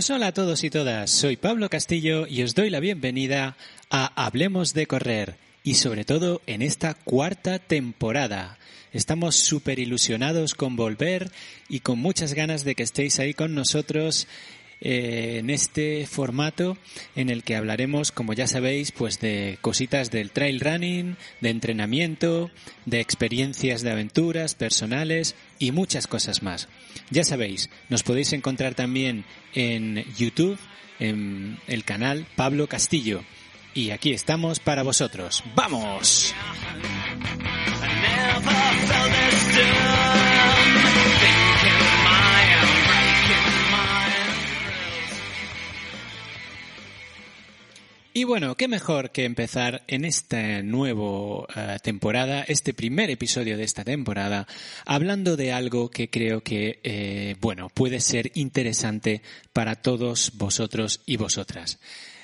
[0.00, 3.58] Pues hola a todos y todas, soy Pablo Castillo y os doy la bienvenida
[3.90, 8.56] a Hablemos de Correr y sobre todo en esta cuarta temporada.
[8.94, 11.30] Estamos súper ilusionados con volver
[11.68, 14.26] y con muchas ganas de que estéis ahí con nosotros
[14.80, 16.78] eh, en este formato
[17.14, 22.50] en el que hablaremos, como ya sabéis, pues de cositas del trail running, de entrenamiento,
[22.86, 26.68] de experiencias de aventuras personales y muchas cosas más.
[27.10, 30.58] Ya sabéis, nos podéis encontrar también en YouTube,
[30.98, 33.22] en el canal Pablo Castillo.
[33.74, 35.44] Y aquí estamos para vosotros.
[35.54, 36.34] ¡Vamos!
[48.12, 53.62] Y bueno, qué mejor que empezar en esta nueva eh, temporada, este primer episodio de
[53.62, 54.48] esta temporada,
[54.84, 61.18] hablando de algo que creo que, eh, bueno, puede ser interesante para todos vosotros y
[61.18, 61.78] vosotras.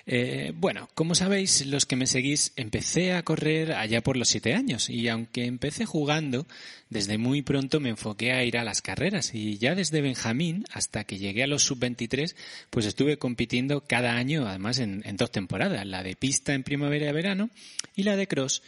[0.08, 4.54] Eh, bueno, como sabéis, los que me seguís, empecé a correr allá por los siete
[4.54, 4.88] años.
[4.88, 6.46] Y aunque empecé jugando,
[6.90, 9.34] desde muy pronto me enfoqué a ir a las carreras.
[9.34, 12.36] Y ya desde Benjamín hasta que llegué a los sub-23,
[12.70, 17.10] pues estuve compitiendo cada año, además en, en dos temporadas, la de pista en primavera
[17.10, 17.50] y verano
[17.96, 18.62] y la de cross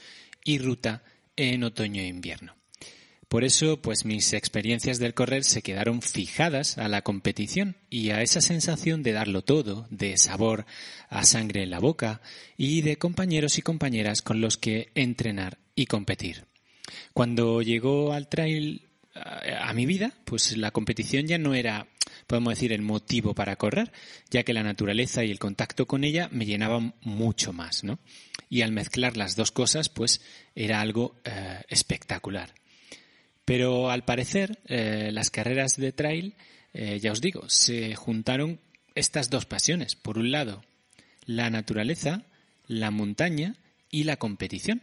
[0.44, 1.04] y ruta
[1.36, 2.57] en otoño e invierno.
[3.28, 8.22] Por eso, pues mis experiencias del correr se quedaron fijadas a la competición y a
[8.22, 10.64] esa sensación de darlo todo, de sabor
[11.10, 12.22] a sangre en la boca
[12.56, 16.46] y de compañeros y compañeras con los que entrenar y competir.
[17.12, 21.86] Cuando llegó al trail a, mi vida, pues la competición ya no era,
[22.26, 23.92] podemos decir, el motivo para correr,
[24.30, 27.98] ya que la naturaleza y el contacto con ella me llenaban mucho más, ¿no?
[28.48, 30.22] Y al mezclar las dos cosas, pues
[30.54, 32.54] era algo eh, espectacular.
[33.48, 36.34] Pero al parecer, eh, las carreras de trail,
[36.74, 38.60] eh, ya os digo, se juntaron
[38.94, 39.96] estas dos pasiones.
[39.96, 40.62] Por un lado,
[41.24, 42.26] la naturaleza,
[42.66, 43.54] la montaña
[43.90, 44.82] y la competición.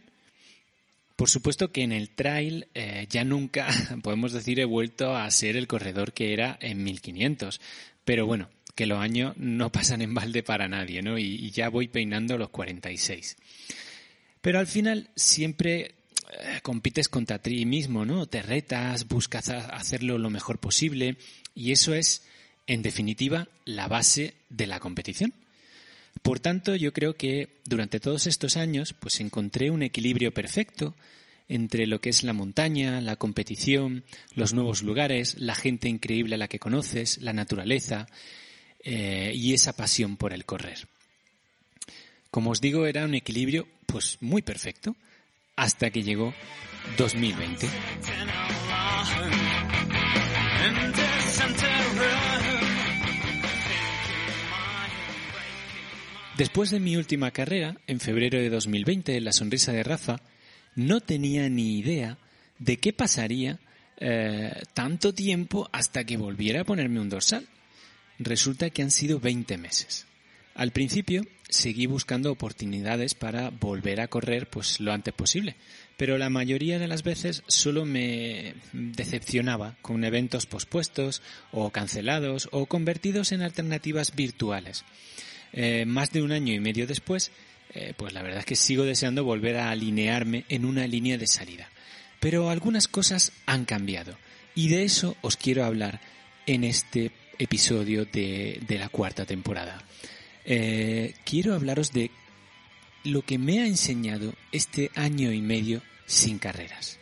[1.14, 3.68] Por supuesto que en el trail eh, ya nunca,
[4.02, 7.60] podemos decir, he vuelto a ser el corredor que era en 1500.
[8.04, 11.18] Pero bueno, que los años no pasan en balde para nadie, ¿no?
[11.18, 13.36] Y, y ya voy peinando los 46.
[14.40, 15.94] Pero al final siempre
[16.32, 18.26] eh, compites contra ti mismo, ¿no?
[18.26, 21.16] Te retas, buscas hacerlo lo mejor posible
[21.54, 22.22] y eso es,
[22.66, 25.32] en definitiva, la base de la competición.
[26.22, 30.94] Por tanto, yo creo que durante todos estos años, pues encontré un equilibrio perfecto
[31.48, 34.04] entre lo que es la montaña, la competición,
[34.34, 38.08] los nuevos lugares, la gente increíble a la que conoces, la naturaleza
[38.80, 40.88] eh, y esa pasión por el correr.
[42.30, 44.96] Como os digo, era un equilibrio pues muy perfecto
[45.56, 46.34] hasta que llegó
[46.98, 47.66] 2020.
[56.36, 60.20] Después de mi última carrera, en febrero de 2020, en La Sonrisa de Rafa,
[60.74, 62.18] no tenía ni idea
[62.58, 63.58] de qué pasaría
[63.98, 67.48] eh, tanto tiempo hasta que volviera a ponerme un dorsal.
[68.18, 70.05] Resulta que han sido 20 meses.
[70.56, 75.54] Al principio seguí buscando oportunidades para volver a correr pues lo antes posible,
[75.98, 81.20] pero la mayoría de las veces solo me decepcionaba con eventos pospuestos
[81.52, 84.86] o cancelados o convertidos en alternativas virtuales.
[85.52, 87.32] Eh, más de un año y medio después,
[87.74, 91.26] eh, pues la verdad es que sigo deseando volver a alinearme en una línea de
[91.26, 91.68] salida.
[92.18, 94.16] Pero algunas cosas han cambiado
[94.54, 96.00] y de eso os quiero hablar
[96.46, 99.84] en este episodio de la cuarta temporada.
[100.48, 102.12] Eh, quiero hablaros de
[103.02, 107.00] lo que me ha enseñado este año y medio sin carreras.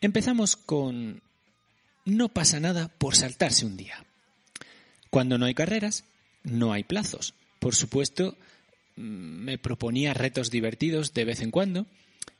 [0.00, 1.20] Empezamos con
[2.04, 4.04] no pasa nada por saltarse un día.
[5.10, 6.04] Cuando no hay carreras,
[6.44, 7.34] no hay plazos.
[7.58, 8.36] Por supuesto,
[8.96, 11.86] me proponía retos divertidos de vez en cuando,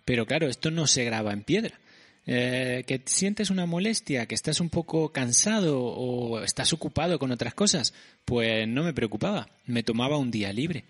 [0.04, 1.80] pero claro, esto no se graba en piedra.
[2.26, 7.52] Eh, que sientes una molestia, que estás un poco cansado o estás ocupado con otras
[7.52, 7.92] cosas,
[8.24, 10.84] pues no me preocupaba, me tomaba un día libre.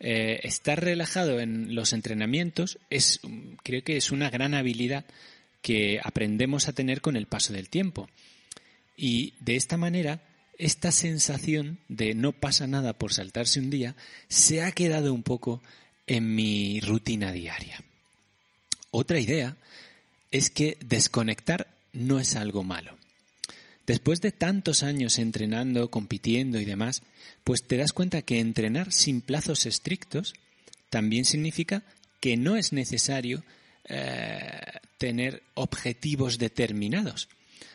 [0.00, 3.20] Eh, estar relajado en los entrenamientos es,
[3.62, 5.04] creo que es una gran habilidad
[5.60, 8.08] que aprendemos a tener con el paso del tiempo.
[8.96, 10.20] Y de esta manera,
[10.58, 13.96] esta sensación de no pasa nada por saltarse un día
[14.28, 15.62] se ha quedado un poco
[16.06, 17.82] en mi rutina diaria.
[18.90, 19.56] Otra idea
[20.30, 22.96] es que desconectar no es algo malo.
[23.86, 27.02] Después de tantos años entrenando, compitiendo y demás,
[27.44, 30.34] pues te das cuenta que entrenar sin plazos estrictos
[30.88, 31.82] también significa
[32.20, 33.42] que no es necesario
[33.88, 34.60] eh,
[34.98, 37.28] tener objetivos determinados.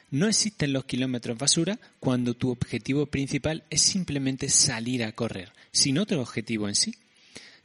[0.09, 5.97] No existen los kilómetros basura cuando tu objetivo principal es simplemente salir a correr, sin
[5.97, 6.95] otro objetivo en sí.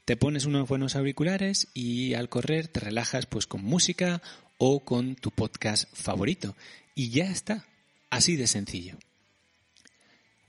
[0.05, 4.21] Te pones unos buenos auriculares y al correr te relajas pues con música
[4.59, 6.57] o con tu podcast favorito.
[6.97, 7.65] Y ya está,
[8.11, 8.97] así de sencillo.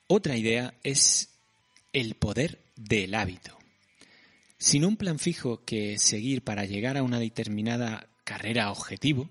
[0.07, 1.30] Otra idea es
[1.94, 3.56] el poder del hábito.
[4.57, 9.30] Sin un plan fijo que seguir para llegar a una determinada carrera objetivo,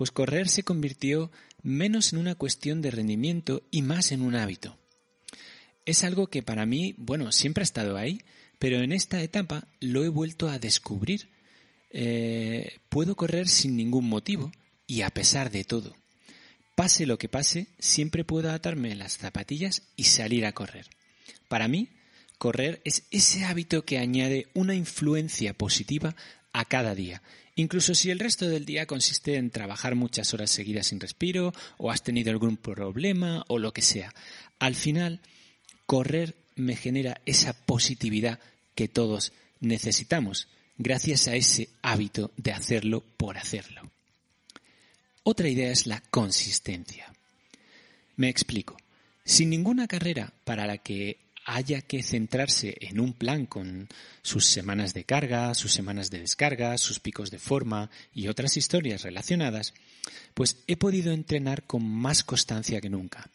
[0.00, 1.30] pues correr se convirtió
[1.62, 4.78] menos en una cuestión de rendimiento y más en un hábito.
[5.84, 8.22] Es algo que para mí, bueno, siempre ha estado ahí,
[8.58, 11.28] pero en esta etapa lo he vuelto a descubrir
[11.90, 14.50] eh, puedo correr sin ningún motivo
[14.86, 15.94] y a pesar de todo.
[16.76, 20.86] Pase lo que pase, siempre puedo atarme las zapatillas y salir a correr.
[21.46, 21.90] Para mí,
[22.38, 26.16] correr es ese hábito que añade una influencia positiva
[26.54, 27.20] a cada día,
[27.60, 31.90] incluso si el resto del día consiste en trabajar muchas horas seguidas sin respiro o
[31.90, 34.14] has tenido algún problema o lo que sea.
[34.58, 35.20] Al final,
[35.86, 38.38] correr me genera esa positividad
[38.74, 40.48] que todos necesitamos
[40.78, 43.90] gracias a ese hábito de hacerlo por hacerlo.
[45.22, 47.12] Otra idea es la consistencia.
[48.16, 48.76] Me explico.
[49.24, 51.18] Sin ninguna carrera para la que
[51.52, 53.88] haya que centrarse en un plan con
[54.22, 59.02] sus semanas de carga, sus semanas de descarga, sus picos de forma y otras historias
[59.02, 59.74] relacionadas,
[60.34, 63.28] pues he podido entrenar con más constancia que nunca.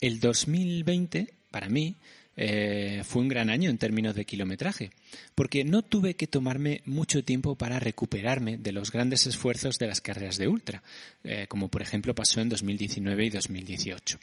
[0.00, 1.96] El 2020, para mí,
[2.36, 4.90] eh, fue un gran año en términos de kilometraje,
[5.34, 10.02] porque no tuve que tomarme mucho tiempo para recuperarme de los grandes esfuerzos de las
[10.02, 10.82] carreras de ultra,
[11.24, 14.18] eh, como por ejemplo pasó en 2019 y 2018.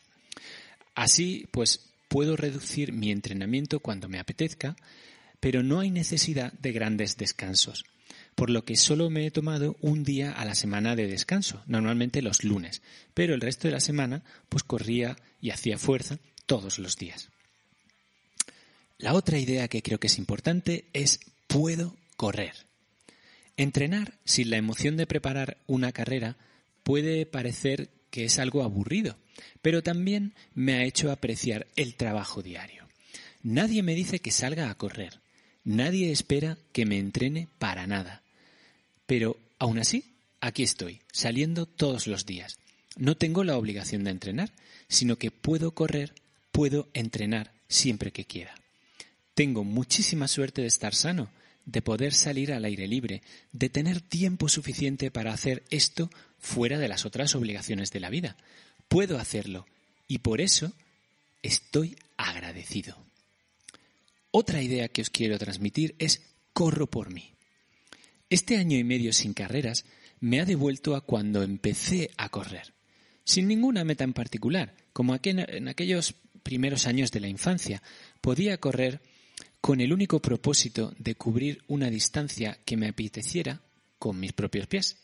[0.93, 4.75] Así, pues puedo reducir mi entrenamiento cuando me apetezca,
[5.39, 7.85] pero no hay necesidad de grandes descansos,
[8.35, 12.21] por lo que solo me he tomado un día a la semana de descanso, normalmente
[12.21, 12.83] los lunes,
[13.15, 17.29] pero el resto de la semana pues corría y hacía fuerza todos los días.
[18.99, 22.53] La otra idea que creo que es importante es puedo correr.
[23.57, 26.37] Entrenar sin la emoción de preparar una carrera
[26.83, 29.17] puede parecer que es algo aburrido,
[29.61, 32.87] pero también me ha hecho apreciar el trabajo diario.
[33.41, 35.19] Nadie me dice que salga a correr,
[35.63, 38.21] nadie espera que me entrene para nada.
[39.05, 40.05] Pero aún así,
[40.39, 42.57] aquí estoy, saliendo todos los días.
[42.97, 44.51] No tengo la obligación de entrenar,
[44.87, 46.13] sino que puedo correr,
[46.51, 48.55] puedo entrenar siempre que quiera.
[49.33, 51.29] Tengo muchísima suerte de estar sano,
[51.65, 53.21] de poder salir al aire libre,
[53.51, 58.37] de tener tiempo suficiente para hacer esto fuera de las otras obligaciones de la vida.
[58.87, 59.65] Puedo hacerlo
[60.07, 60.73] y por eso
[61.41, 62.97] estoy agradecido.
[64.31, 66.21] Otra idea que os quiero transmitir es
[66.53, 67.33] corro por mí.
[68.29, 69.85] Este año y medio sin carreras
[70.19, 72.73] me ha devuelto a cuando empecé a correr,
[73.23, 77.83] sin ninguna meta en particular, como en aquellos primeros años de la infancia.
[78.21, 79.01] Podía correr
[79.63, 83.61] con el único propósito de cubrir una distancia que me apeteciera
[83.97, 84.97] con mis propios pies,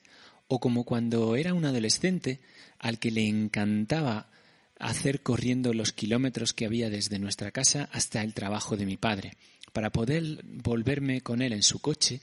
[0.50, 2.42] o como cuando era un adolescente
[2.78, 4.30] al que le encantaba
[4.78, 9.38] hacer corriendo los kilómetros que había desde nuestra casa hasta el trabajo de mi padre,
[9.72, 12.20] para poder volverme con él en su coche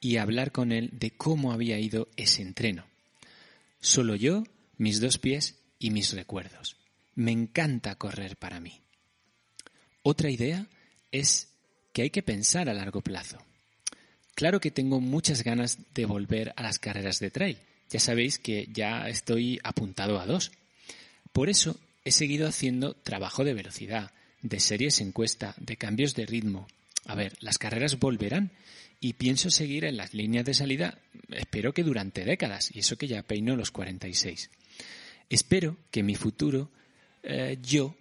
[0.00, 2.84] y hablar con él de cómo había ido ese entreno.
[3.78, 4.42] Solo yo,
[4.76, 6.78] mis dos pies y mis recuerdos.
[7.14, 8.80] Me encanta correr para mí.
[10.02, 10.66] Otra idea
[11.12, 11.52] es
[11.96, 13.38] que hay que pensar a largo plazo.
[14.34, 17.56] Claro que tengo muchas ganas de volver a las carreras de trail.
[17.88, 20.52] Ya sabéis que ya estoy apuntado a dos.
[21.32, 24.10] Por eso he seguido haciendo trabajo de velocidad,
[24.42, 26.66] de series encuesta, de cambios de ritmo.
[27.06, 28.50] A ver, las carreras volverán
[29.00, 30.98] y pienso seguir en las líneas de salida,
[31.30, 34.50] espero que durante décadas, y eso que ya peino los 46.
[35.30, 36.70] Espero que mi futuro
[37.22, 37.96] eh, yo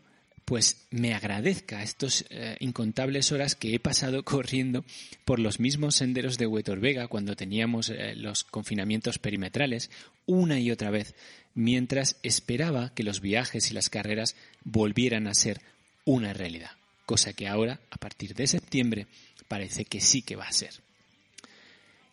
[0.45, 4.85] pues me agradezca estas eh, incontables horas que he pasado corriendo
[5.25, 9.89] por los mismos senderos de Huetor Vega cuando teníamos eh, los confinamientos perimetrales
[10.27, 11.15] una y otra vez,
[11.55, 15.61] mientras esperaba que los viajes y las carreras volvieran a ser
[16.05, 16.71] una realidad,
[17.05, 19.07] cosa que ahora, a partir de septiembre,
[19.47, 20.71] parece que sí que va a ser.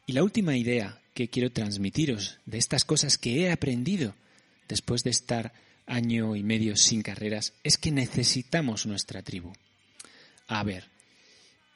[0.07, 4.15] Y la última idea que quiero transmitiros de estas cosas que he aprendido
[4.69, 5.53] después de estar
[5.93, 9.53] año y medio sin carreras es que necesitamos nuestra tribu.
[10.49, 10.85] A ver,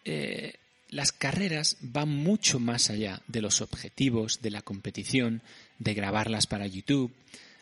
[0.04, 0.54] eh,
[0.88, 5.42] las carreras van mucho más allá de los objetivos, de la competición,
[5.78, 7.12] de grabarlas para YouTube.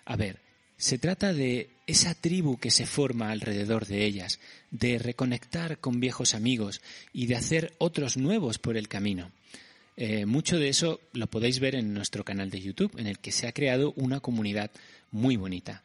[0.05, 0.41] A ver,
[0.77, 4.39] se trata de esa tribu que se forma alrededor de ellas,
[4.71, 6.81] de reconectar con viejos amigos
[7.13, 9.33] y de hacer otros nuevos por el camino.
[9.97, 13.33] Eh, mucho de eso lo podéis ver en nuestro canal de YouTube, en el que
[13.33, 14.71] se ha creado una comunidad
[15.11, 15.83] muy bonita.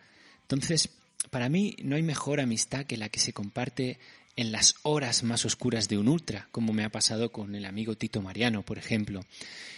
[0.49, 0.89] Entonces,
[1.29, 3.99] para mí no hay mejor amistad que la que se comparte
[4.35, 7.95] en las horas más oscuras de un ultra, como me ha pasado con el amigo
[7.95, 9.21] Tito Mariano, por ejemplo.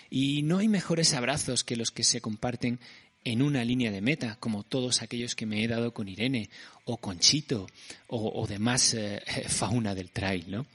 [0.10, 2.80] Y no hay mejores abrazos que los que se comparten
[3.26, 6.50] en una línea de meta, como todos aquellos que me he dado con Irene
[6.86, 7.68] o con Chito
[8.08, 10.66] o, demás eh, fauna del trail, ¿no?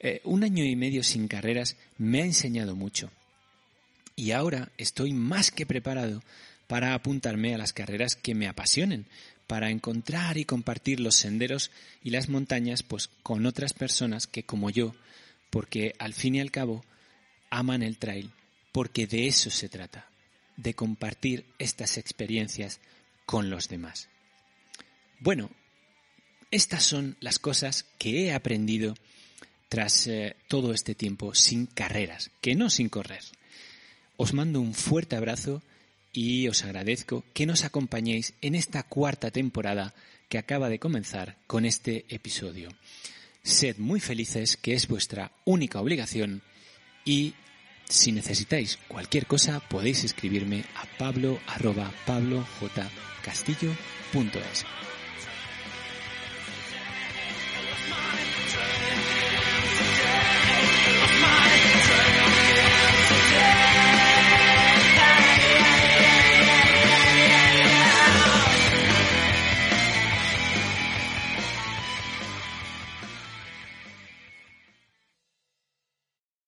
[0.00, 3.10] Eh, un año y medio sin carreras me ha enseñado mucho.
[4.16, 6.22] Y ahora estoy más que preparado
[6.66, 9.06] para apuntarme a las carreras que me apasionen,
[9.46, 11.70] para encontrar y compartir los senderos
[12.02, 14.94] y las montañas pues con otras personas que como yo,
[15.50, 16.84] porque al fin y al cabo
[17.50, 18.30] aman el trail,
[18.72, 20.08] porque de eso se trata,
[20.56, 22.80] de compartir estas experiencias
[23.26, 24.08] con los demás.
[25.20, 25.50] Bueno,
[26.50, 28.94] estas son las cosas que he aprendido
[29.68, 33.22] tras eh, todo este tiempo sin carreras, que no sin correr.
[34.16, 35.62] Os mando un fuerte abrazo
[36.14, 39.94] y os agradezco que nos acompañéis en esta cuarta temporada
[40.30, 42.70] que acaba de comenzar con este episodio.
[43.42, 46.40] Sed muy felices, que es vuestra única obligación,
[47.04, 47.34] y
[47.88, 51.38] si necesitáis cualquier cosa podéis escribirme a pablo